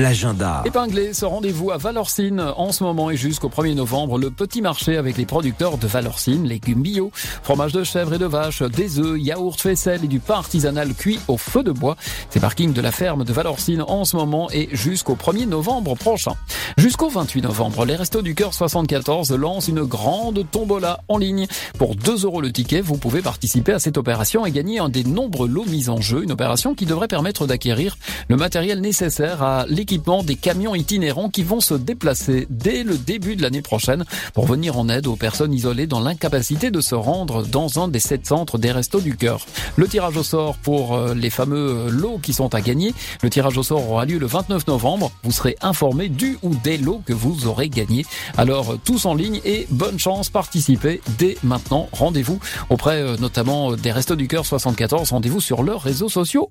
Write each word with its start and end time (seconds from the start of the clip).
l'agenda. 0.00 0.62
Épinglé 0.64 1.12
ce 1.12 1.24
rendez-vous 1.24 1.70
à 1.70 1.76
Valorcine 1.76 2.40
en 2.40 2.72
ce 2.72 2.82
moment 2.82 3.10
et 3.10 3.16
jusqu'au 3.16 3.48
1er 3.48 3.74
novembre, 3.74 4.18
le 4.18 4.30
petit 4.30 4.60
marché 4.60 4.96
avec 4.96 5.16
les 5.16 5.24
producteurs 5.24 5.78
de 5.78 5.86
Valorcine, 5.86 6.48
légumes 6.48 6.82
bio, 6.82 7.10
fromage 7.14 7.72
de 7.72 7.84
chèvre 7.84 8.14
et 8.14 8.18
de 8.18 8.26
vache, 8.26 8.62
des 8.62 8.98
œufs, 8.98 9.16
yaourt, 9.20 9.60
faisselle 9.60 10.04
et 10.04 10.08
du 10.08 10.18
pain 10.18 10.34
artisanal 10.34 10.94
cuit 10.94 11.20
au 11.28 11.36
feu 11.36 11.62
de 11.62 11.70
bois. 11.70 11.96
C'est 12.30 12.40
parking 12.40 12.72
de 12.72 12.80
la 12.80 12.90
ferme 12.90 13.24
de 13.24 13.32
Valorcine 13.32 13.82
en 13.82 14.04
ce 14.04 14.16
moment 14.16 14.50
et 14.50 14.68
jusqu'au 14.72 15.14
1er 15.14 15.46
novembre 15.46 15.94
prochain. 15.94 16.32
Jusqu'au 16.76 17.08
28 17.08 17.42
novembre, 17.42 17.84
les 17.84 17.94
Restos 17.94 18.22
du 18.22 18.34
Cœur 18.34 18.52
74 18.52 19.30
lancent 19.32 19.68
une 19.68 19.84
grande 19.84 20.44
tombola 20.50 21.00
en 21.06 21.18
ligne. 21.18 21.46
Pour 21.78 21.94
2 21.94 22.24
euros 22.24 22.40
le 22.40 22.50
ticket, 22.50 22.80
vous 22.80 22.96
pouvez 22.96 23.22
participer 23.22 23.72
à 23.72 23.78
cette 23.78 23.96
opération 23.96 24.44
et 24.44 24.50
gagner 24.50 24.80
un 24.80 24.88
des 24.88 25.04
nombreux 25.04 25.48
lots 25.48 25.66
mis 25.66 25.88
en 25.88 26.00
jeu, 26.00 26.24
une 26.24 26.32
opération 26.32 26.74
qui 26.74 26.84
devrait 26.84 27.06
permettre 27.06 27.46
d'acquérir 27.46 27.96
le 28.28 28.36
matériel 28.36 28.80
nécessaire 28.80 29.42
à 29.42 29.66
l'équipement 29.84 30.22
des 30.22 30.36
camions 30.36 30.74
itinérants 30.74 31.28
qui 31.28 31.42
vont 31.42 31.60
se 31.60 31.74
déplacer 31.74 32.46
dès 32.48 32.84
le 32.84 32.96
début 32.96 33.36
de 33.36 33.42
l'année 33.42 33.60
prochaine 33.60 34.06
pour 34.32 34.46
venir 34.46 34.78
en 34.78 34.88
aide 34.88 35.06
aux 35.06 35.14
personnes 35.14 35.52
isolées 35.52 35.86
dans 35.86 36.00
l'incapacité 36.00 36.70
de 36.70 36.80
se 36.80 36.94
rendre 36.94 37.42
dans 37.46 37.78
un 37.82 37.88
des 37.88 38.00
sept 38.00 38.26
centres 38.26 38.56
des 38.56 38.72
Restos 38.72 39.02
du 39.02 39.14
Cœur. 39.14 39.44
Le 39.76 39.86
tirage 39.86 40.16
au 40.16 40.22
sort 40.22 40.56
pour 40.56 40.94
euh, 40.94 41.12
les 41.12 41.28
fameux 41.28 41.90
lots 41.90 42.16
qui 42.16 42.32
sont 42.32 42.54
à 42.54 42.62
gagner, 42.62 42.94
le 43.20 43.28
tirage 43.28 43.58
au 43.58 43.62
sort 43.62 43.90
aura 43.90 44.06
lieu 44.06 44.16
le 44.16 44.24
29 44.24 44.68
novembre. 44.68 45.12
Vous 45.22 45.32
serez 45.32 45.54
informé 45.60 46.08
du 46.08 46.38
ou 46.42 46.54
des 46.64 46.78
lots 46.78 47.02
que 47.04 47.12
vous 47.12 47.46
aurez 47.46 47.68
gagnés. 47.68 48.06
Alors 48.38 48.78
tous 48.86 49.04
en 49.04 49.14
ligne 49.14 49.42
et 49.44 49.66
bonne 49.68 49.98
chance, 49.98 50.30
participez 50.30 51.02
dès 51.18 51.36
maintenant. 51.42 51.90
Rendez-vous 51.92 52.38
auprès 52.70 53.02
euh, 53.02 53.18
notamment 53.18 53.72
des 53.76 53.92
Restos 53.92 54.16
du 54.16 54.28
Cœur 54.28 54.46
74. 54.46 55.10
Rendez-vous 55.10 55.42
sur 55.42 55.62
leurs 55.62 55.82
réseaux 55.82 56.08
sociaux. 56.08 56.48